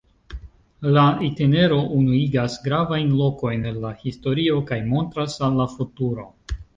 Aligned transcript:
La 0.95 1.01
itinero 1.25 1.75
unuigas 1.97 2.55
gravajn 2.67 3.11
lokojn 3.19 3.67
el 3.73 3.77
la 3.83 3.91
historio 4.05 4.57
kaj 4.73 4.79
montras 4.95 5.37
al 5.49 5.61
la 5.63 5.69
futuro. 5.75 6.27